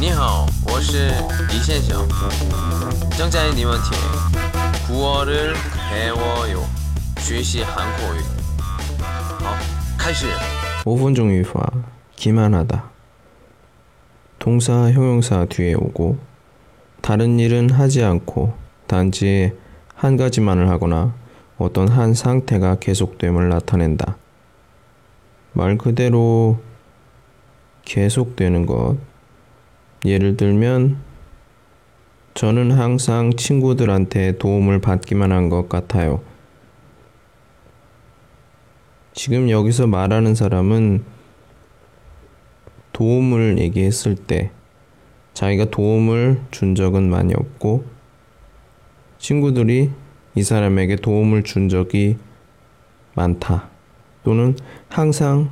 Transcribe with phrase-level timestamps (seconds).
[0.00, 1.10] 你好，我是
[1.48, 2.06] 李先生，
[3.16, 3.98] 正在你们听
[4.86, 6.62] 古어를배워요
[7.18, 8.20] 学习韩国语。
[9.40, 9.56] 好，
[9.98, 10.26] 开始。
[10.84, 11.62] 5분 중 유화
[12.16, 12.84] 기만하다
[14.38, 16.16] 동사 형용사 뒤에 오고
[17.02, 18.54] 다른 일은 하지 않고
[18.86, 19.52] 단지
[19.94, 21.14] 한 가지만을 하거나
[21.58, 24.16] 어떤 한 상태가 계속됨을 나타낸다.
[25.52, 26.58] 말 그대로
[27.84, 28.96] 계속되는 것.
[30.05, 30.97] 예를 들면
[32.33, 36.21] 저는 항상 친구들한테 도움을 받기만 한 것 같아요.
[39.13, 41.03] 지금 여기서 말하는 사람은
[42.91, 44.51] 도움을 얘기했을 때
[45.33, 47.85] 자기가 도움을 준 적은 많이 없고
[49.19, 49.91] 친구들이
[50.35, 52.17] 이 사람에게 도움을 준 적이
[53.15, 53.69] 많다.
[54.23, 54.55] 또는
[54.89, 55.51] 항상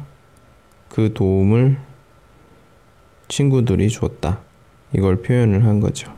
[0.90, 1.78] 그 도움을
[3.32, 4.42] 친구들이 줬다.
[4.94, 6.14] 이걸 표현을 한 거죠.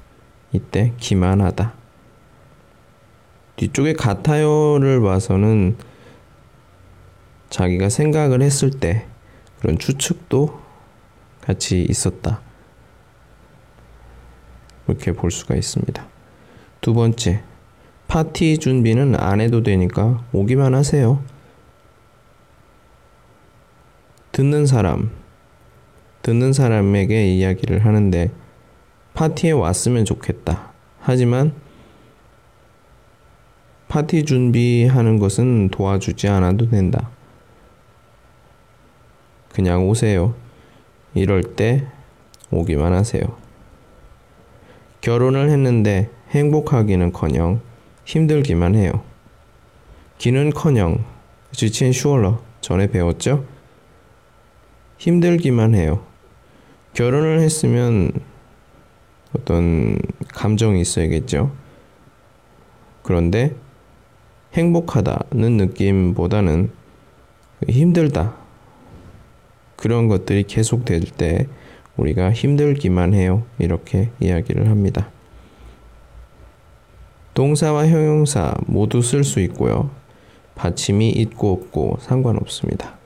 [0.51, 1.74] 이때 기만하다.
[3.55, 5.77] 뒤쪽에 같아요를 봐서는
[7.51, 9.05] 자기가 생각을 했을 때
[9.60, 10.60] 그런 추측도
[11.41, 12.41] 같이 있었다.
[14.88, 16.07] 이렇게 볼 수가 있습니다.
[16.82, 17.43] 두 번째,
[18.07, 21.23] 파티 준비는 안 해도 되니까 오기만 하세요.
[24.32, 25.23] 듣는 사람,
[26.24, 28.32] 듣는 사람에게 이야기를 하는데
[29.13, 30.71] 파티에 왔으면 좋겠다.
[30.99, 31.54] 하지만
[33.90, 37.10] 파티 준비하는 것은 도와주지 않아도 된다.
[39.54, 40.34] 그냥 오세요.
[41.13, 41.85] 이럴 때
[42.49, 43.21] 오기만 하세요.
[45.01, 47.62] 결혼을 했는데 행복하기는 커녕
[48.05, 49.04] 힘들기만 해요.
[50.18, 51.04] 기는 커녕
[51.51, 53.46] 지친 슈얼러 전에 배웠죠?
[54.98, 56.13] 힘들기만 해요.
[56.94, 58.12] 결혼을 했으면
[59.36, 59.98] 어떤
[60.34, 61.52] 감정이 있어야겠죠.
[63.02, 63.55] 그런데
[64.53, 66.72] 행복하다는 느낌보다는
[67.67, 68.35] 힘들다.
[69.75, 71.47] 그런 것들이 계속 될 때
[71.97, 73.44] 우리가 힘들기만 해요.
[73.59, 75.09] 이렇게 이야기를 합니다.
[77.34, 79.90] 동사와 형용사 모두 쓸 수 있고요.
[80.56, 82.97] 받침이 있고 없고 상관없습니다.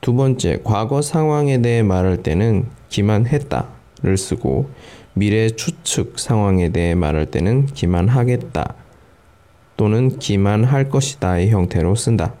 [0.00, 4.70] 두 번째, 과거 상황에 대해 말할 때는 기만했다를 쓰고
[5.14, 8.74] 미래 추측 상황에 대해 말할 때는 기만하겠다
[9.76, 12.34] 또는 기만할 것이다의 형태로 쓴다.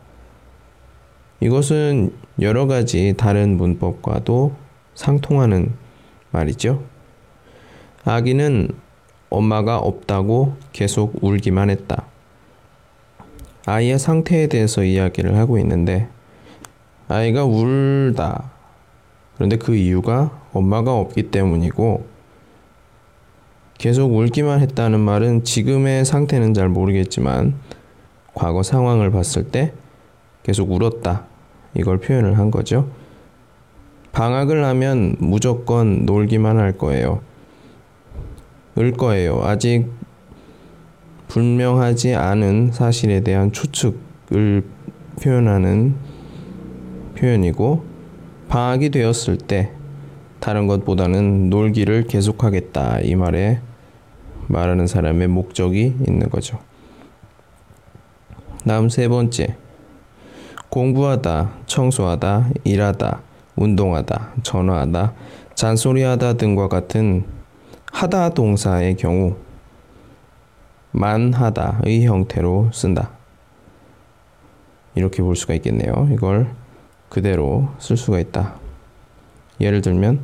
[1.40, 4.54] 이것은 여러 가지 다른 문법과도
[4.94, 5.72] 상통하는
[6.30, 6.84] 말이죠.
[8.04, 8.68] 아기는
[9.30, 12.06] 엄마가 없다고 계속 울기만 했다.
[13.66, 16.08] 아이의 상태에 대해서 이야기를 하고 있는데
[17.08, 18.50] 아이가 울다.
[19.34, 22.06] 그런데 그 이유가 엄마가 없기 때문이고
[23.78, 27.54] 계속 울기만 했다는 말은 지금의 상태는 잘 모르겠지만
[28.34, 29.72] 과거 상황을 봤을 때
[30.42, 31.24] 계속 울었다.
[31.74, 32.88] 이걸 표현을 한 거죠.
[34.12, 37.20] 방학을 하면 무조건 놀기만 할 거예요.
[38.78, 39.40] 을 거예요.
[39.42, 39.86] 아직
[41.28, 44.64] 분명하지 않은 사실에 대한 추측을
[45.22, 45.94] 표현하는
[47.18, 47.84] 표현이고
[48.48, 49.72] 방학이 되었을 때
[50.40, 53.60] 다른 것보다는 놀기를 계속하겠다 이 말에
[54.46, 56.58] 말하는 사람의 목적이 있는 거죠.
[58.66, 59.56] 다음 세 번째
[60.70, 63.22] 공부하다, 청소하다, 일하다,
[63.56, 65.14] 운동하다, 전화하다,
[65.54, 67.24] 잔소리하다 등과 같은
[67.90, 69.36] 하다 동사의 경우
[70.92, 73.10] 만하다의 형태로 쓴다.
[74.94, 76.08] 이렇게 볼 수가 있겠네요.
[76.12, 76.50] 이걸
[77.08, 78.54] 그대로 쓸 수가 있다.
[79.60, 80.20] 예를 들면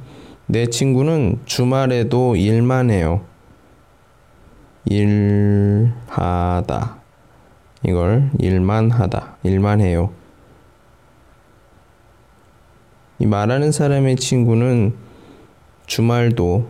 [0.47, 3.25] 내 친구는 주말에도 일만 해요.
[4.84, 5.94] 일하다.
[7.84, 9.37] 이걸 일만 하다.
[9.43, 10.12] 일만 해요.
[13.19, 14.94] 이 말하는 사람의 친구는
[15.87, 16.69] 주말도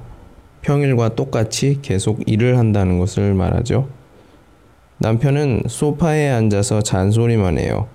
[0.63, 3.89] 평일과 똑같이 계속 일을 한다는 것을 말하죠.
[4.99, 7.89] 남편은 소파에 앉아서 잔소리만 해요.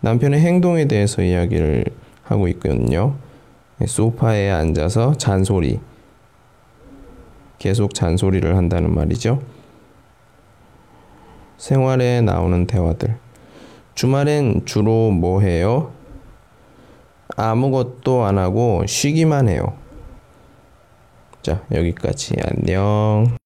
[0.00, 1.84] 남편의 행동에 대해서 이야기를
[2.22, 3.16] 하고 있거든요.
[3.84, 5.80] 소파에 앉아서 잔소리.
[7.58, 9.42] 계속 잔소리를 한다는 말이죠.
[11.56, 13.16] 생활에 나오는 대화들.
[13.94, 15.92] 주말엔 주로 뭐 해요?
[17.36, 19.76] 아무것도 안 하고 쉬기만 해요.
[21.42, 22.34] 자, 여기까지.
[22.44, 23.37] 안녕.